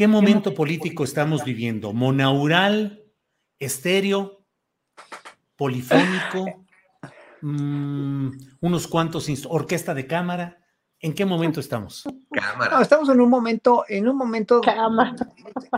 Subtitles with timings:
[0.00, 1.92] ¿qué momento político estamos viviendo?
[1.92, 3.04] ¿Monaural?
[3.58, 4.46] ¿Estéreo?
[5.56, 6.46] ¿Polifónico?
[7.42, 9.26] Mm, ¿Unos cuantos?
[9.48, 10.58] ¿Orquesta de cámara?
[10.98, 12.06] ¿En qué momento estamos?
[12.70, 14.60] No, estamos en un momento, en un momento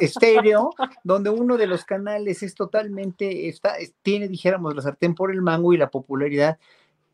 [0.00, 0.70] estéreo,
[1.04, 5.40] donde uno de los canales es totalmente, está, es- tiene, dijéramos, la sartén por el
[5.40, 6.58] mango y la popularidad,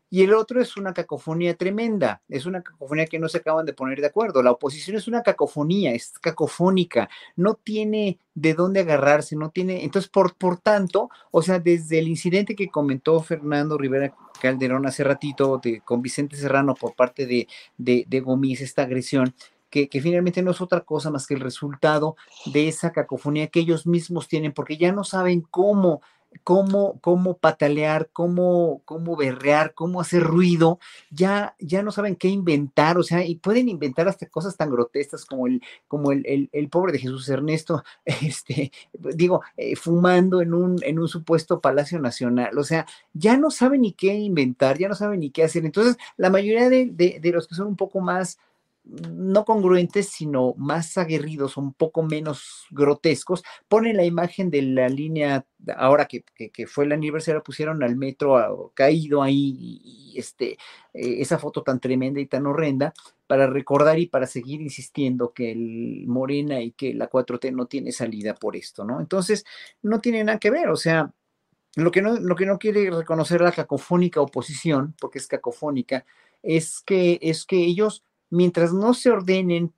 [0.09, 3.73] y el otro es una cacofonía tremenda, es una cacofonía que no se acaban de
[3.73, 4.41] poner de acuerdo.
[4.41, 10.09] La oposición es una cacofonía, es cacofónica, no tiene de dónde agarrarse, no tiene, entonces,
[10.09, 15.61] por, por tanto, o sea, desde el incidente que comentó Fernando Rivera Calderón hace ratito
[15.83, 18.23] con Vicente Serrano por parte de, de, de
[18.59, 19.35] esta agresión,
[19.69, 22.15] que, que, finalmente no es otra cosa más que el resultado
[22.47, 26.01] de esa cacofonía que ellos mismos tienen, porque ya no saben cómo,
[26.43, 30.79] cómo, cómo patalear, cómo, cómo berrear, cómo hacer ruido,
[31.09, 35.25] ya, ya no saben qué inventar, o sea, y pueden inventar hasta cosas tan grotescas
[35.25, 40.77] como el, como el, el, pobre de Jesús Ernesto, este, digo, eh, fumando en un,
[40.83, 44.95] en un supuesto Palacio Nacional, o sea, ya no saben ni qué inventar, ya no
[44.95, 45.65] saben ni qué hacer.
[45.65, 48.37] Entonces, la mayoría de, de, de los que son un poco más
[49.11, 55.45] no congruentes, sino más aguerridos, un poco menos grotescos, ponen la imagen de la línea,
[55.77, 60.53] ahora que, que, fue el aniversario, pusieron al metro caído ahí, y este,
[60.93, 62.93] eh, esa foto tan tremenda y tan horrenda,
[63.27, 67.91] para recordar y para seguir insistiendo que el Morena y que la 4T no tiene
[67.91, 68.99] salida por esto, ¿no?
[68.99, 69.45] Entonces,
[69.83, 71.13] no tiene nada que ver, o sea,
[71.75, 76.05] lo que no, lo que no quiere reconocer la cacofónica oposición, porque es cacofónica,
[76.41, 79.73] es que, es que ellos mientras no se ordenen,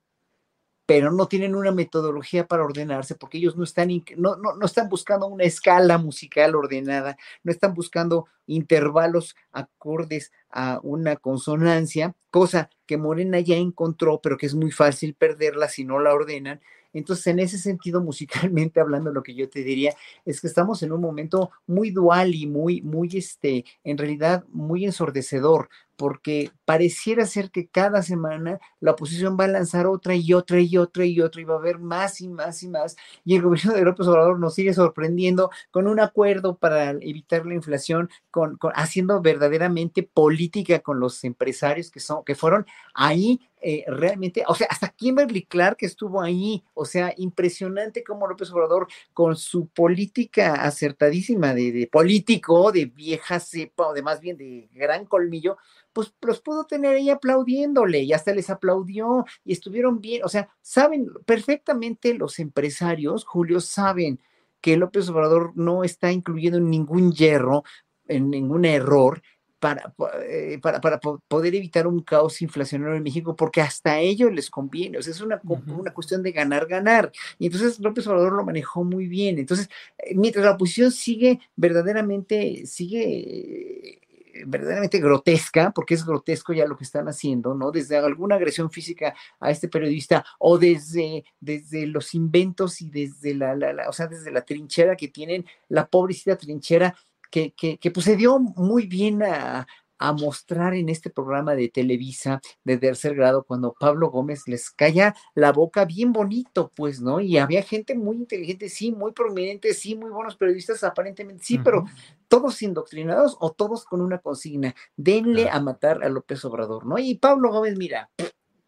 [0.86, 4.88] pero no tienen una metodología para ordenarse, porque ellos no están, no, no, no, están
[4.88, 12.98] buscando una escala musical ordenada, no están buscando intervalos acordes a una consonancia, cosa que
[12.98, 16.60] Morena ya encontró, pero que es muy fácil perderla si no la ordenan.
[16.92, 20.92] Entonces, en ese sentido, musicalmente hablando, lo que yo te diría es que estamos en
[20.92, 25.70] un momento muy dual y muy, muy, este, en realidad, muy ensordecedor,
[26.02, 30.76] porque pareciera ser que cada semana la oposición va a lanzar otra y otra y
[30.76, 32.96] otra y otra y va a haber más y más y más.
[33.24, 37.54] Y el gobierno de López Obrador nos sigue sorprendiendo con un acuerdo para evitar la
[37.54, 44.42] inflación, con, haciendo verdaderamente política con los empresarios que son, que fueron ahí eh, realmente,
[44.48, 49.68] o sea, hasta Kimberly Clark estuvo ahí, o sea, impresionante como López Obrador con su
[49.68, 55.58] política acertadísima de político, de vieja cepa, o de más bien de gran colmillo,
[55.92, 60.48] pues los pudo tener ahí aplaudiéndole y hasta les aplaudió y estuvieron bien, o sea,
[60.60, 64.20] saben perfectamente los empresarios, Julio, saben
[64.60, 67.64] que López Obrador no está incluyendo ningún hierro,
[68.06, 69.22] en ningún error,
[69.62, 69.94] para,
[70.24, 74.50] eh, para, para, poder evitar un caos inflacionario en México, porque hasta a ellos les
[74.50, 75.78] conviene, o sea, es una, uh -huh.
[75.78, 77.12] una cuestión de ganar, ganar.
[77.38, 79.38] Y entonces López Obrador lo manejó muy bien.
[79.38, 84.01] Entonces, eh, mientras la oposición sigue verdaderamente, sigue
[84.46, 87.70] verdaderamente grotesca, porque es grotesco ya lo que están haciendo, ¿no?
[87.70, 93.54] Desde alguna agresión física a este periodista o desde, desde los inventos y desde la,
[93.54, 96.94] la, o sea, desde la trinchera que tienen, la pobrecita trinchera
[97.30, 99.66] que, que, que pues se dio muy bien a,
[100.08, 105.14] a mostrar en este programa de Televisa de tercer grado cuando Pablo Gómez les calla
[105.34, 107.20] la boca bien bonito, pues, ¿no?
[107.20, 111.60] Y había gente muy inteligente, sí, muy prominente, sí, muy buenos periodistas aparentemente, sí, uh
[111.60, 111.64] -huh.
[111.64, 111.84] pero
[112.28, 116.98] todos indoctrinados o todos con una consigna, denle a matar a López Obrador, ¿no?
[116.98, 118.10] Y Pablo Gómez, mira,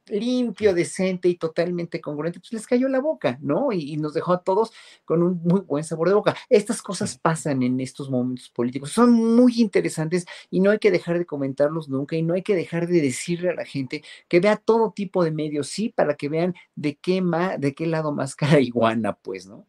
[0.06, 3.73] limpio, decente y totalmente congruente, pues les cayó la boca, ¿no?
[3.73, 4.73] Y, nos dejó a todos
[5.05, 6.37] con un muy buen sabor de boca.
[6.49, 11.19] Estas cosas pasan en estos momentos políticos, son muy interesantes y no hay que dejar
[11.19, 14.56] de comentarlos nunca y no hay que dejar de decirle a la gente que vea
[14.56, 17.23] todo tipo de medios, sí, para que vean de qué,
[17.59, 19.67] de qué lado más cara iguana, pues, ¿no?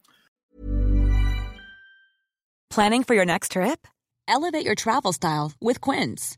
[2.69, 3.87] Planning for your next trip?
[4.27, 6.37] Elevate your travel style with Quince.